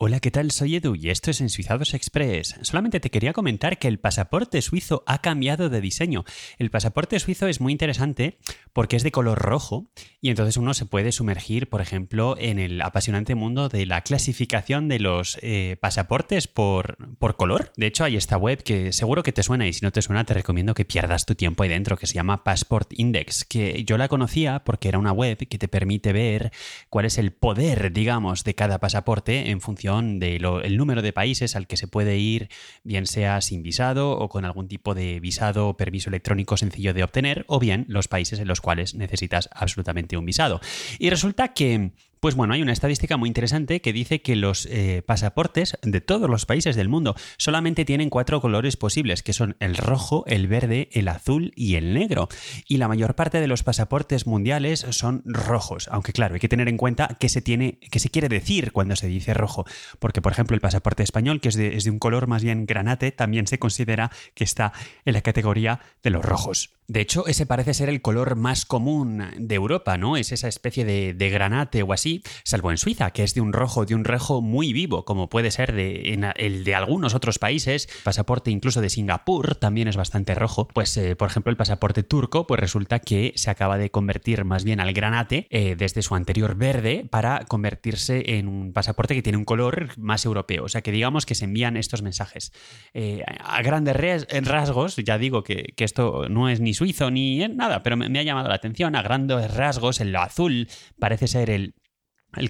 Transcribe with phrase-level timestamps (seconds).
[0.00, 0.52] Hola, ¿qué tal?
[0.52, 2.54] Soy Edu y esto es Ensuizados Express.
[2.62, 6.24] Solamente te quería comentar que el pasaporte suizo ha cambiado de diseño.
[6.56, 8.38] El pasaporte suizo es muy interesante
[8.72, 9.90] porque es de color rojo
[10.20, 14.86] y entonces uno se puede sumergir, por ejemplo, en el apasionante mundo de la clasificación
[14.86, 17.72] de los eh, pasaportes por, por color.
[17.76, 20.22] De hecho, hay esta web que seguro que te suena y si no te suena
[20.22, 23.98] te recomiendo que pierdas tu tiempo ahí dentro, que se llama Passport Index, que yo
[23.98, 26.52] la conocía porque era una web que te permite ver
[26.88, 31.66] cuál es el poder, digamos, de cada pasaporte en función del número de países al
[31.66, 32.48] que se puede ir,
[32.84, 37.02] bien sea sin visado o con algún tipo de visado o permiso electrónico sencillo de
[37.02, 40.60] obtener, o bien los países en los cuales necesitas absolutamente un visado.
[40.98, 45.02] Y resulta que pues bueno, hay una estadística muy interesante que dice que los eh,
[45.04, 49.76] pasaportes de todos los países del mundo solamente tienen cuatro colores posibles, que son el
[49.76, 52.28] rojo, el verde, el azul y el negro.
[52.66, 56.68] Y la mayor parte de los pasaportes mundiales son rojos, aunque claro, hay que tener
[56.68, 59.64] en cuenta qué se, tiene, qué se quiere decir cuando se dice rojo,
[59.98, 62.66] porque por ejemplo el pasaporte español, que es de, es de un color más bien
[62.66, 64.72] granate, también se considera que está
[65.04, 66.77] en la categoría de los rojos.
[66.90, 70.16] De hecho, ese parece ser el color más común de Europa, ¿no?
[70.16, 73.84] Es esa especie de, granate o así, salvo en Suiza, que es de un rojo,
[73.84, 77.90] de un rojo muy vivo, como puede ser en el de algunos otros países.
[78.04, 80.66] pasaporte incluso de Singapur también es bastante rojo.
[80.68, 84.64] Pues, eh, por ejemplo, el pasaporte turco, pues resulta que se acaba de convertir más
[84.64, 89.36] bien al granate eh, desde su anterior verde para convertirse en un pasaporte que tiene
[89.36, 90.64] un color más europeo.
[90.64, 92.50] O sea que digamos que se envían estos mensajes.
[92.94, 97.82] Eh, a grandes rasgos, ya digo que, que esto no es ni suizo ni nada,
[97.82, 98.94] pero me, ha llamado la atención.
[98.94, 101.74] A grandes rasgos, el azul parece ser el,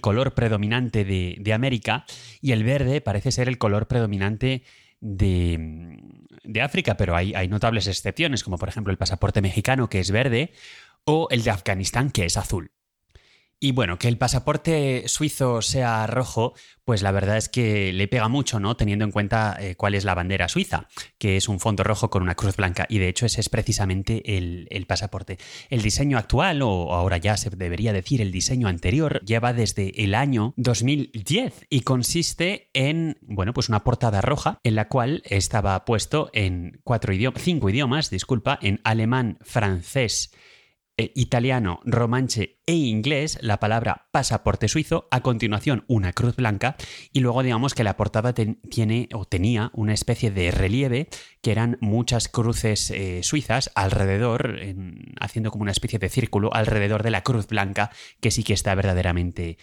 [0.00, 2.04] color predominante de, América
[2.40, 4.62] y el verde parece ser el color predominante
[5.00, 5.98] de,
[6.44, 10.10] de África, pero hay, hay, notables excepciones, como por ejemplo el pasaporte mexicano que es
[10.10, 10.52] verde
[11.04, 12.70] o el de Afganistán que es azul.
[13.60, 18.28] Y bueno, que el pasaporte suizo sea rojo, pues la verdad es que le pega
[18.28, 18.76] mucho, ¿no?
[18.76, 20.86] Teniendo en cuenta eh, cuál es la bandera suiza,
[21.18, 22.86] que es un fondo rojo con una cruz blanca.
[22.88, 25.38] Y de hecho ese es precisamente el, el pasaporte.
[25.70, 30.14] El diseño actual, o ahora ya se debería decir el diseño anterior, lleva desde el
[30.14, 36.30] año 2010 y consiste en, bueno, pues una portada roja en la cual estaba puesto
[36.32, 40.30] en cuatro idiomas, cinco idiomas, disculpa, en alemán, francés,
[40.98, 46.76] eh, italiano, romanche e inglés la palabra pasaporte suizo, a continuación una cruz blanca
[47.12, 51.08] y luego digamos que la portada tiene o tenía una especie de relieve
[51.40, 54.58] que eran muchas cruces eh, suizas alrededor,
[55.20, 58.74] haciendo como una especie de círculo alrededor de la cruz blanca que sí que está
[58.74, 59.56] verdaderamente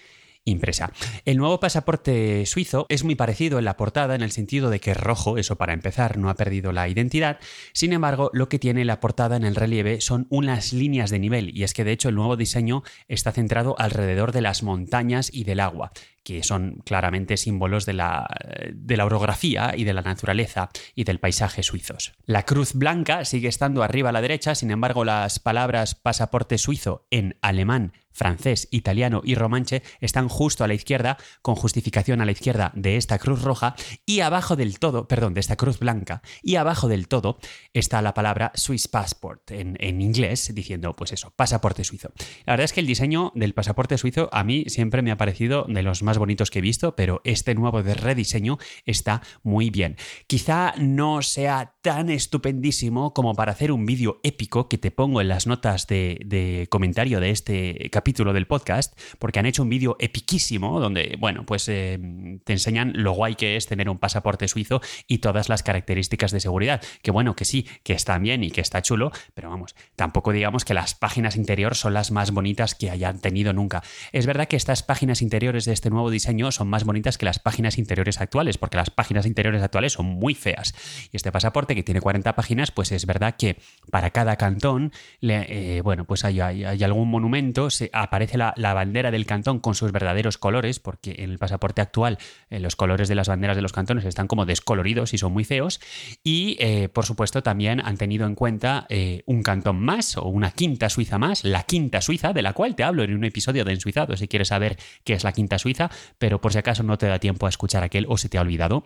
[0.46, 0.92] impresa.
[1.26, 4.92] El nuevo pasaporte suizo es muy parecido en la portada en el sentido de que
[4.92, 7.40] es rojo, eso para empezar, no ha perdido la identidad.
[7.74, 11.56] Sin embargo, lo que tiene la portada en el relieve son unas líneas de nivel
[11.56, 15.44] y es que de hecho el nuevo diseño está centrado alrededor de las montañas y
[15.44, 15.92] del agua
[16.24, 18.28] que son claramente símbolos de la,
[18.74, 22.14] de la orografía y de la naturaleza y del paisaje suizos.
[22.26, 27.06] La cruz blanca sigue estando arriba a la derecha, sin embargo las palabras pasaporte suizo
[27.12, 32.32] en alemán, francés, italiano y romanche están justo a la izquierda, con justificación a la
[32.32, 36.56] izquierda de esta cruz roja, y abajo del todo, perdón, de esta cruz blanca, y
[36.56, 37.38] abajo del todo
[37.74, 42.12] está la palabra Swiss Passport en, en inglés, diciendo pues eso, pasaporte suizo.
[42.46, 45.66] La verdad es que el diseño del pasaporte suizo a mí siempre me ha parecido
[45.68, 49.98] de los más bonitos que he visto, pero este nuevo de rediseño está muy bien.
[50.28, 55.28] Quizá no sea tan estupendísimo como para hacer un vídeo épico que te pongo en
[55.28, 60.80] las notas de, comentario de este capítulo del podcast, porque han hecho un vídeo epiquísimo
[60.80, 62.00] donde, bueno, pues eh,
[62.44, 66.40] te enseñan lo guay que es tener un pasaporte suizo y todas las características de
[66.40, 66.82] seguridad.
[67.04, 70.66] Que bueno, que sí, que está bien y que está chulo, pero vamos, tampoco digamos
[70.66, 73.84] que las páginas interiores son las más bonitas que hayan tenido nunca.
[74.12, 77.38] Es verdad que estas páginas interiores de este nuevo diseño son más bonitas que las
[77.38, 80.74] páginas interiores actuales, porque las páginas interiores actuales son muy feas.
[81.12, 83.58] Y este pasaporte que tiene 40 páginas, pues es verdad que
[83.92, 84.92] para cada cantón,
[85.22, 90.38] eh, bueno, pues hay, algún monumento, se, aparece la, bandera del cantón con sus verdaderos
[90.38, 92.18] colores, porque en el pasaporte actual
[92.50, 95.44] eh, los colores de las banderas de los cantones están como descoloridos y son muy
[95.44, 95.80] feos.
[96.24, 98.88] Y, eh, por supuesto, también han tenido en cuenta
[99.26, 102.84] un cantón más o una quinta suiza más, la quinta suiza, de la cual te
[102.84, 106.40] hablo en un episodio de Ensuizado, si quieres saber qué es la quinta suiza, pero
[106.40, 108.84] por si acaso no te da tiempo a escuchar aquel o se te ha olvidado,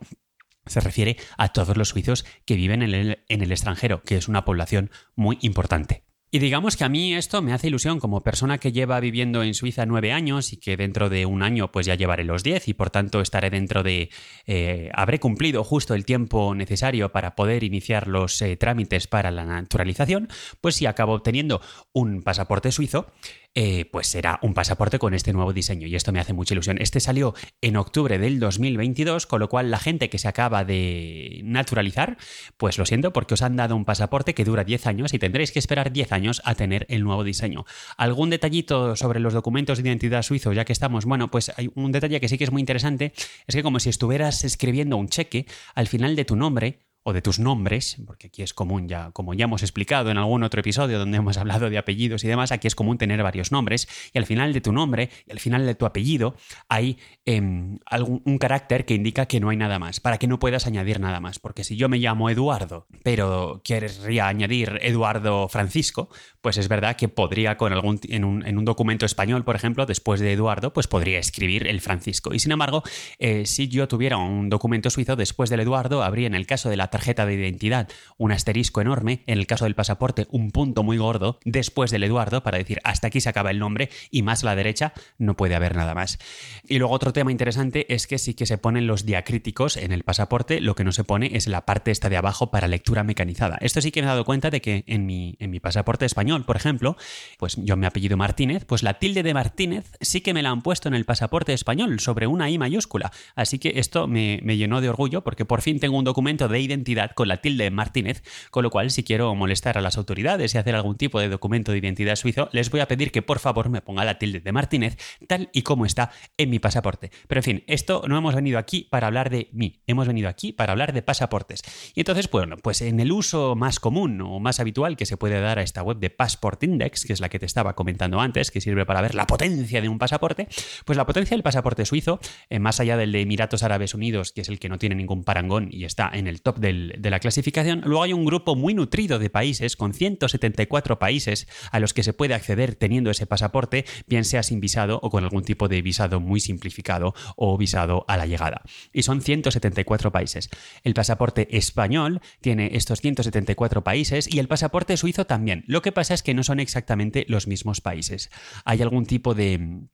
[0.65, 4.27] se refiere a todos los suizos que viven en el, en el extranjero, que es
[4.27, 6.03] una población muy importante.
[6.31, 9.55] Y digamos que a mí esto me hace ilusión como persona que lleva viviendo en
[9.55, 12.75] Suiza nueve años y que dentro de un año pues ya llevaré los diez y
[12.75, 14.11] por tanto estaré dentro de...
[14.45, 19.43] Eh, habré cumplido justo el tiempo necesario para poder iniciar los eh, trámites para la
[19.43, 20.27] naturalización,
[20.61, 21.61] pues si acabo obteniendo
[21.93, 23.11] un pasaporte suizo,
[23.55, 26.77] eh, pues será un pasaporte con este nuevo diseño y esto me hace mucha ilusión.
[26.79, 31.41] Este salió en octubre del 2022, con lo cual la gente que se acaba de
[31.43, 32.17] naturalizar,
[32.57, 35.51] pues lo siento porque os han dado un pasaporte que dura 10 años y tendréis
[35.51, 37.66] que esperar 10 años a tener el nuevo diseño.
[37.98, 41.06] ¿Algún detallito sobre los documentos de identidad suizos ya que estamos?
[41.06, 43.13] Bueno, pues hay un detalle que sí que es muy interesante,
[43.48, 45.45] es que como si estuvieras escribiendo un cheque,
[45.75, 49.34] al final de tu nombre o de tus nombres, porque aquí es común ya, como
[49.34, 52.68] ya hemos explicado en algún otro episodio donde hemos hablado de apellidos y demás, aquí
[52.68, 55.75] es común tener varios nombres y al final de tu nombre y al final de
[55.75, 56.36] tu apellido
[56.68, 60.40] hay em, algún, un carácter que indica que no hay nada más, para que no
[60.40, 66.10] puedas añadir nada más, porque si yo me llamo Eduardo, pero querría añadir Eduardo Francisco,
[66.42, 69.86] pues es verdad que podría con algún, en un, en un documento español, por ejemplo,
[69.86, 72.34] después de Eduardo, pues podría escribir el Francisco.
[72.34, 72.84] Y sin embargo,
[73.18, 76.78] eh, si yo tuviera un documento suizo después del Eduardo, habría en el caso de
[76.89, 77.88] tarjeta de identidad
[78.18, 82.44] un asterisco enorme, en el caso del pasaporte un punto muy gordo después del Eduardo
[82.44, 85.56] para decir hasta aquí se acaba el nombre y más a la derecha no puede
[85.56, 86.19] haber nada más.
[86.68, 90.03] Y luego otro tema interesante es que sí que se ponen los diacríticos en el
[90.03, 93.57] pasaporte, lo que no se pone es la parte esta de abajo para lectura mecanizada.
[93.62, 96.45] Esto sí que me he dado cuenta de que en mi, en mi pasaporte español,
[96.45, 96.97] por ejemplo,
[97.38, 100.62] pues yo me apellido Martínez, pues la tilde de Martínez sí que me la han
[100.62, 103.12] puesto en el pasaporte español sobre una I mayúscula.
[103.36, 106.59] Así que esto me, me llenó de orgullo porque por fin tengo un documento de
[106.59, 110.55] identidad identidad con la tilde Martínez, con lo cual si quiero molestar a las autoridades
[110.55, 113.39] y hacer algún tipo de documento de identidad suizo, les voy a pedir que por
[113.39, 114.97] favor me ponga la tilde de Martínez
[115.27, 117.11] tal y como está en mi pasaporte.
[117.27, 120.53] Pero en fin, esto no hemos venido aquí para hablar de mí, hemos venido aquí
[120.53, 121.61] para hablar de pasaportes.
[121.95, 125.39] Y entonces, bueno, pues en el uso más común o más habitual que se puede
[125.41, 128.51] dar a esta web de Passport Index, que es la que te estaba comentando antes,
[128.51, 130.47] que sirve para ver la potencia de un pasaporte,
[130.85, 134.41] pues la potencia del pasaporte suizo, eh, más allá del de Emiratos Árabes Unidos, que
[134.41, 137.19] es el que no tiene ningún parangón y está en el top de de la
[137.19, 142.04] clasificación, luego hay un grupo muy nutrido de países, con 174 países a los que
[142.04, 145.81] se puede acceder teniendo ese pasaporte, bien sea sin visado o con algún tipo de
[145.81, 148.62] visado muy simplificado o visado a la llegada.
[148.94, 150.50] Y son 174 países.
[150.83, 155.63] El pasaporte español tiene estos 174 países y el pasaporte suizo también.
[155.68, 158.30] Lo que pasa es que no son exactamente los mismos países.
[158.65, 159.88] Hay algún tipo de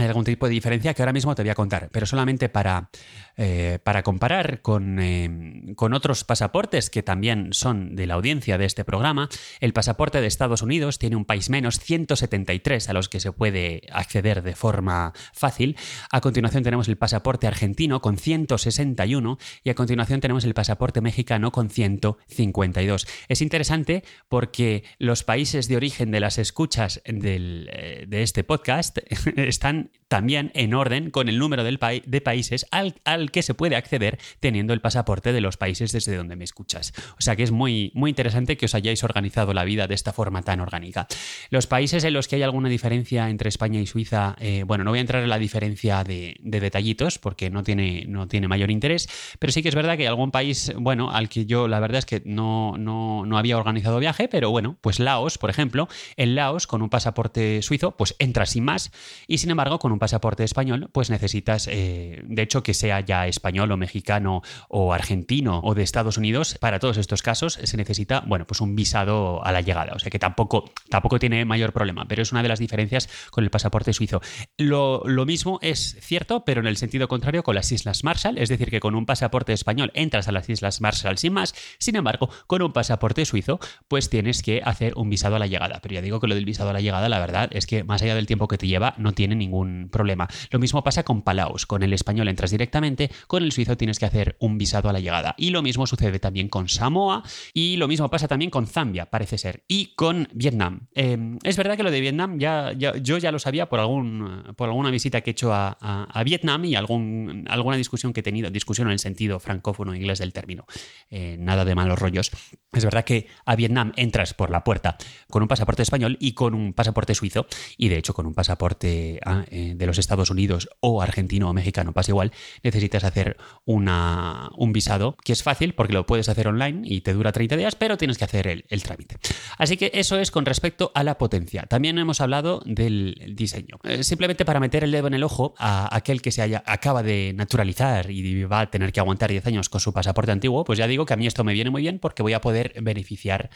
[0.00, 2.90] hay algún tipo de diferencia que ahora mismo te voy a contar, pero solamente para,
[3.36, 8.64] eh, para comparar con, eh, con, otros pasaportes que también son de la audiencia de
[8.64, 9.28] este programa,
[9.60, 13.82] el pasaporte de Estados Unidos tiene un país menos, 173 a los que se puede
[13.92, 15.76] acceder de forma fácil.
[16.10, 21.52] A continuación tenemos el pasaporte argentino con 161 y a continuación tenemos el pasaporte mexicano
[21.52, 23.06] con 152.
[23.28, 28.98] Es interesante porque los países de origen de las escuchas del, eh, de este podcast
[29.36, 33.76] están también en orden con el número del de países al, al, que se puede
[33.76, 36.92] acceder teniendo el pasaporte de los países desde donde me escuchas.
[37.16, 40.12] O sea que es muy, muy interesante que os hayáis organizado la vida de esta
[40.12, 41.06] forma tan orgánica.
[41.50, 44.90] Los países en los que hay alguna diferencia entre España y Suiza, eh, bueno, no
[44.90, 49.08] voy a entrar en la diferencia de, detallitos porque no tiene, no tiene mayor interés,
[49.38, 51.98] pero sí que es verdad que hay algún país, bueno, al que yo la verdad
[51.98, 56.34] es que no, no, no había organizado viaje, pero bueno, pues Laos, por ejemplo, en
[56.34, 58.90] Laos con un pasaporte suizo, pues entra sin más
[59.28, 63.26] y sin embargo con un pasaporte español, pues necesitas, eh, de hecho, que sea ya
[63.26, 68.22] español o mexicano o argentino o de Estados Unidos, para todos estos casos se necesita,
[68.26, 69.92] bueno, pues un visado a la llegada.
[69.94, 73.44] O sea que tampoco, tampoco tiene mayor problema, pero es una de las diferencias con
[73.44, 74.20] el pasaporte suizo.
[74.58, 78.48] Lo, lo mismo es cierto, pero en el sentido contrario con las Islas Marshall, es
[78.48, 82.30] decir, que con un pasaporte español entras a las Islas Marshall sin más, sin embargo,
[82.46, 85.80] con un pasaporte suizo, pues tienes que hacer un visado a la llegada.
[85.82, 88.02] Pero ya digo que lo del visado a la llegada, la verdad es que más
[88.02, 89.59] allá del tiempo que te lleva, no tiene ningún
[89.90, 90.28] problema.
[90.50, 91.66] Lo mismo pasa con Palaos.
[91.66, 95.00] Con el español entras directamente, con el suizo tienes que hacer un visado a la
[95.00, 95.34] llegada.
[95.38, 99.38] Y lo mismo sucede también con Samoa y lo mismo pasa también con Zambia, parece
[99.38, 100.88] ser, y con Vietnam.
[100.94, 104.68] Em, es verdad que lo de Vietnam ya, yo ya lo sabía por, algún, por
[104.68, 105.76] alguna visita que he hecho a,
[106.24, 110.32] Vietnam y algún, alguna discusión que he tenido, discusión en el sentido francófono inglés del
[110.32, 110.66] término.
[111.10, 112.30] Eh, nada de malos rollos.
[112.72, 114.96] Es verdad que a Vietnam entras por la puerta
[115.28, 119.20] con un pasaporte español y con un pasaporte suizo, y de hecho con un pasaporte
[119.24, 124.50] ah, eh, de los Estados Unidos o argentino o mexicano, pasa igual, necesitas hacer una,
[124.56, 127.74] un visado que es fácil porque lo puedes hacer online y te dura 30 días,
[127.74, 129.16] pero tienes que hacer el, el trámite.
[129.58, 131.62] Así que eso es con respecto a la potencia.
[131.62, 133.78] También hemos hablado del diseño.
[133.84, 137.02] Eh, simplemente para meter el dedo en el ojo a aquel que se haya, acaba
[137.02, 140.78] de naturalizar y va a tener que aguantar 10 años con su pasaporte antiguo, pues
[140.78, 143.50] ya digo que a mí esto me viene muy bien porque voy a poder beneficiar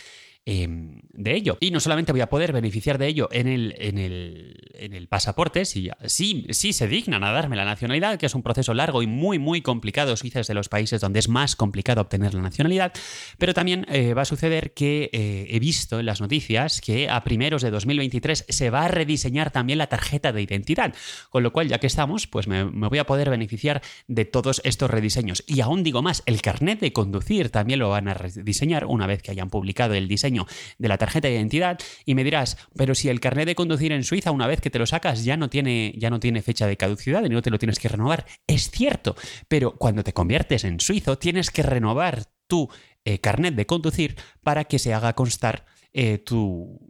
[0.46, 1.56] em, de ello.
[1.60, 5.08] Y no solamente voy a poder beneficiar de ello en el, en el, en el
[5.08, 9.02] pasaporte, si, si, si se dignan a darme la nacionalidad, que es un proceso largo
[9.02, 10.16] y muy, muy complicado.
[10.16, 12.92] Suiza es de los países donde es más complicado obtener la nacionalidad,
[13.38, 17.22] pero también eh, va a suceder que eh, he visto en las noticias que a
[17.24, 20.94] primeros de 2023 se va a rediseñar también la tarjeta de identidad,
[21.30, 24.60] con lo cual ya que estamos, pues me, me voy a poder beneficiar de todos
[24.64, 25.44] estos rediseños.
[25.46, 29.22] Y aún digo más, el carnet de conducir también lo van a rediseñar una vez
[29.22, 30.33] que hayan publicado el diseño
[30.78, 34.04] de la tarjeta de identidad y me dirás, pero si el carnet de conducir en
[34.04, 36.76] Suiza una vez que te lo sacas ya no tiene, ya no tiene fecha de
[36.76, 38.26] caducidad y no te lo tienes que renovar.
[38.46, 39.16] Es cierto,
[39.48, 42.68] pero cuando te conviertes en suizo tienes que renovar tu
[43.04, 46.80] eh, carnet de conducir para que se haga constar eh, tu,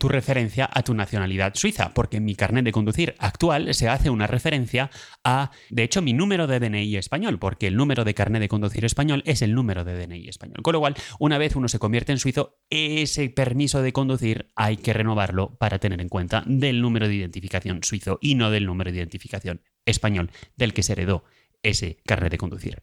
[0.00, 4.26] referencia a tu nacionalidad suiza, porque en mi carnet de conducir actual se hace una
[4.26, 4.90] referencia
[5.24, 8.84] a, de hecho, mi número de DNI español, porque el número de carnet de conducir
[8.84, 10.62] español es el número de DNI español.
[10.62, 14.76] Con lo cual, una vez uno se convierte en suizo, ese permiso de conducir hay
[14.76, 18.90] que renovarlo para tener en cuenta del número de identificación suizo y no del número
[18.90, 21.24] de identificación español del que se heredó
[21.62, 22.82] ese carnet de conducir.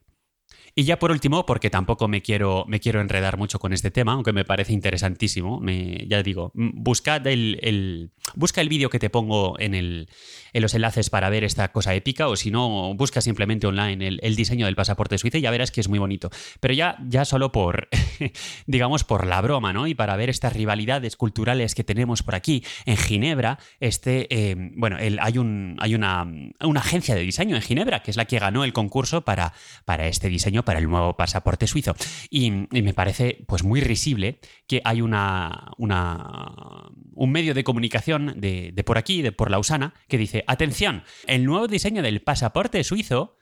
[0.80, 4.12] Y ya por último, porque tampoco me quiero, me quiero enredar mucho con este tema,
[4.12, 9.60] aunque me parece interesantísimo, me, ya digo, buscad el, busca el vídeo que te pongo
[9.60, 10.08] en, el,
[10.54, 14.36] en, los enlaces para ver esta cosa épica, o si no, busca simplemente online el,
[14.36, 16.30] diseño del pasaporte suizo y ya verás que es muy bonito.
[16.60, 17.90] Pero ya, ya solo por,
[18.68, 19.88] digamos, por la broma, ¿no?
[19.88, 24.98] Y para ver estas rivalidades culturales que tenemos por aquí en Ginebra, este, eh, bueno,
[24.98, 26.24] hay, un, hay una,
[26.62, 29.54] una agencia de diseño en Ginebra, que es la que ganó el concurso para,
[29.84, 31.96] para este diseño para el nuevo pasaporte suizo.
[32.30, 38.72] Y, me parece pues muy risible que hay una, una un medio de comunicación de,
[38.74, 43.38] de, por aquí, de por Lausana, que dice, atención, el nuevo diseño del pasaporte suizo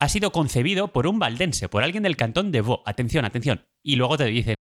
[0.00, 2.80] ha sido concebido por un valdense, por alguien del cantón de Vaud.
[2.86, 3.64] Atención, atención.
[3.80, 4.56] Y luego te dice,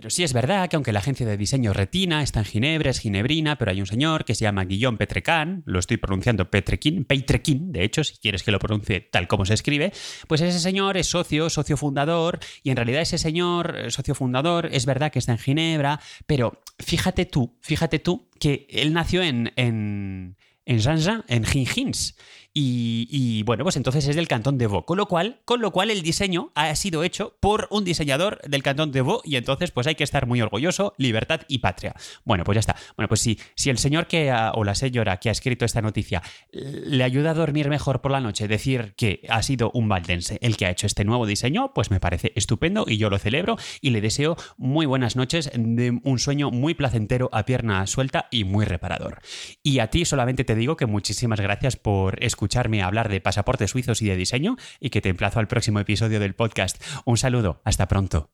[0.00, 3.00] pero sí es verdad que aunque la agencia de diseño Retina está en Ginebra, es
[3.00, 7.70] ginebrina, pero hay un señor que se llama Guillaume Petrecan, lo estoy pronunciando Petrequín, Petrequín,
[7.70, 9.92] de hecho, si quieres que lo pronuncie tal como se escribe,
[10.26, 14.70] pues ese señor es socio, socio fundador, y en realidad ese señor, eh, socio fundador,
[14.72, 19.52] es verdad que está en Ginebra, pero fíjate tú, fíjate tú que él nació en,
[19.56, 20.80] en, en
[21.28, 22.16] en Gingins,
[22.52, 24.84] y, bueno, pues entonces es del cantón de Vaud.
[24.84, 28.62] Con lo cual, con lo cual el diseño ha sido hecho por un diseñador del
[28.62, 31.94] cantón de Vaud y entonces pues hay que estar muy orgulloso, libertad y patria.
[32.24, 32.76] Bueno, pues ya está.
[32.96, 36.22] Bueno, pues si, si el señor que o la señora que ha escrito esta noticia
[36.50, 40.56] le ayuda a dormir mejor por la noche decir que ha sido un valdense el
[40.56, 43.90] que ha hecho este nuevo diseño, pues me parece estupendo y yo lo celebro y
[43.90, 48.64] le deseo muy buenas noches de un sueño muy placentero a pierna suelta y muy
[48.64, 49.20] reparador.
[49.62, 53.70] Y a ti solamente te digo que muchísimas gracias por escuchar escucharme hablar de pasaportes
[53.70, 56.82] suizos y de diseño y que te emplazo al próximo episodio del podcast.
[57.04, 58.30] Un saludo, hasta pronto.